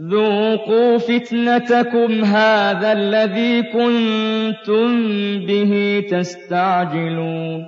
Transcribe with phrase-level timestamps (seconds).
[0.00, 4.88] ذُوقُوا فِتْنَتَكُمْ هَٰذَا الَّذِي كُنتُم
[5.46, 7.66] بِهِ تَسْتَعْجِلُونَ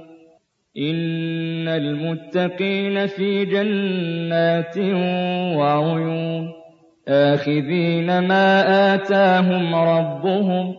[0.78, 4.78] إِنَّ الْمُتَّقِينَ فِي جَنَّاتٍ
[5.58, 6.48] وَعُيُونٍ
[7.08, 10.74] آخِذِينَ مَا آتَاهُمْ رَبُّهُمْ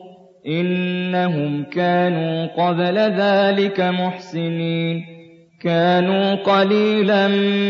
[0.48, 5.04] إِنَّهُمْ كَانُوا قَبْلَ ذَٰلِكَ مُحْسِنِينَ
[5.62, 7.28] كَانُوا قَلِيلًا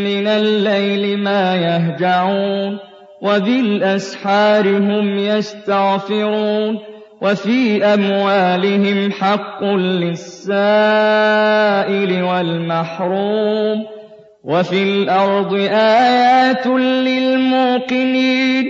[0.07, 2.90] مِّنَ اللَّيْلِ مَا يَهْجَعُونَ
[3.21, 6.79] وَبِالْأَسْحَارِ هُمْ يَسْتَغْفِرُونَ
[7.21, 9.63] وَفِي أَمْوَالِهِمْ حَقٌّ
[10.01, 10.61] لِّلسَّائِلِ
[12.23, 13.85] وَالْمَحْرُومِ
[14.43, 16.67] وَفِي الْأَرْضِ آيَاتٌ
[17.07, 18.65] لِّلْمُوقِنِينَ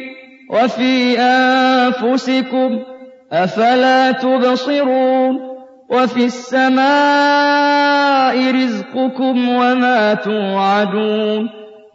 [0.49, 2.81] وَفِي أَنفُسِكُمْ ۚ
[3.33, 5.39] أَفَلَا تُبْصِرُونَ
[5.89, 7.71] وَفِي السَّمَاءِ
[8.51, 11.60] رِزْقُكُمْ وَمَا تُوعَدُونَ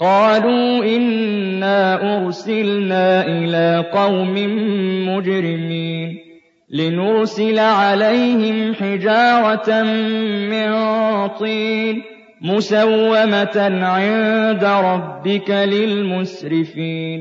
[0.00, 4.34] قَالُوا إِنَّا أُرْسِلْنَا إِلَىٰ قَوْمٍ
[5.08, 6.18] مُّجْرِمِينَ
[6.70, 9.82] لِنُرْسِلَ عَلَيْهِمْ حِجَارَةً
[10.52, 10.68] مِّن
[11.28, 12.02] طِينٍ
[12.42, 17.20] مُّسَوَّمَةً عِندَ رَبِّكَ لِلْمُسْرِفِينَ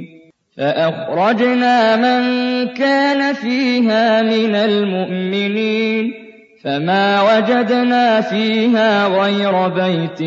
[0.58, 2.22] فَأَخْرَجْنَا مَن
[2.68, 6.29] كَانَ فِيهَا مِنَ الْمُؤْمِنِينَ
[6.64, 10.22] فَمَا وَجَدْنَا فِيهَا غَيْرَ بَيْتٍ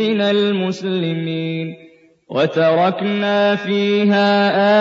[0.00, 1.74] مِّنَ الْمُسْلِمِينَ
[2.30, 4.30] وَتَرَكْنَا فِيهَا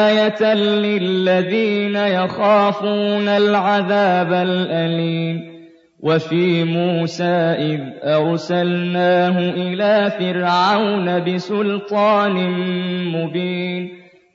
[0.09, 5.41] آيَةً لِّلَّذِينَ يَخَافُونَ الْعَذَابَ الْأَلِيمَ
[5.99, 12.33] وَفِي مُوسَىٰ إِذْ أَرْسَلْنَاهُ إِلَىٰ فِرْعَوْنَ بِسُلْطَانٍ
[13.15, 13.89] مُّبِينٍ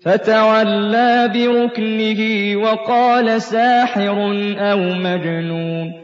[0.05, 2.21] فَتَوَلَّىٰ بِرُكْنِهِ
[2.57, 4.19] وَقَالَ سَاحِرٌ
[4.59, 6.04] أَوْ مَجْنُونٌ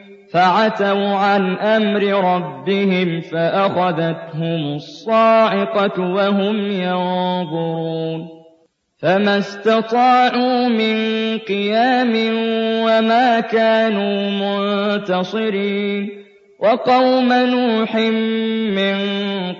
[0.33, 8.27] فَعَتَوْا عَنْ أَمْرِ رَبِّهِمْ فَأَخَذَتْهُمُ الصَّاعِقَةُ وَهُمْ يَنظُرُونَ
[9.01, 10.95] فَمَا اسْتَطَاعُوا مِن
[11.37, 12.13] قِيَامٍ
[12.85, 16.09] وَمَا كَانُوا مُنتَصِرِينَ
[16.59, 17.95] وَقَوْمَ نُوحٍ
[18.75, 18.97] مِّن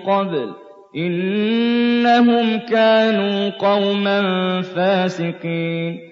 [0.06, 0.54] قَبْلُ ۖ
[0.96, 4.20] إِنَّهُمْ كَانُوا قَوْمًا
[4.62, 6.11] فَاسِقِينَ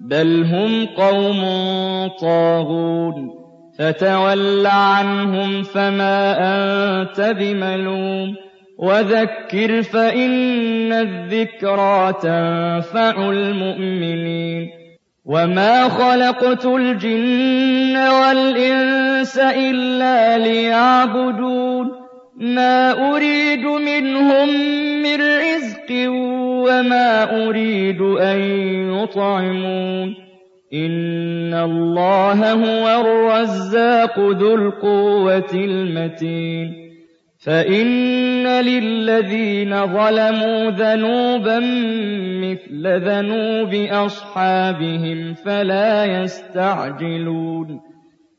[0.00, 1.42] بَلْ هُمْ قَوْمٌ
[2.20, 3.30] طَاغُونَ.
[3.78, 8.34] فَتَوَلَّ عَنْهُمْ فَمَا أَنتَ بِمَلُومٍ.
[8.78, 14.68] وَذَكِّرْ فَإِنَّ الذِّكْرَىٰ تَنفَعُ الْمُؤْمِنِينَ.
[15.24, 21.99] وَمَا خَلَقْتُ الْجِنَّ وَالْإِنسَ إِلَّا لِيَعْبُدُونِ.
[22.40, 24.48] مَا أُرِيدُ مِنْهُم
[25.02, 25.90] مِّن رِّزْقٍ
[26.64, 28.40] وَمَا أُرِيدُ أَن
[28.96, 30.14] يُطْعِمُونِ
[30.74, 36.72] إِنَّ اللَّهَ هُوَ الرَّزَّاقُ ذُو الْقُوَّةِ الْمَتِينُ
[37.44, 41.58] فَإِنَّ لِلَّذِينَ ظَلَمُوا ذَنُوبًا
[42.44, 47.89] مِّثْلَ ذَنُوبِ أَصْحَابِهِمْ فَلَا يَسْتَعْجِلُونِ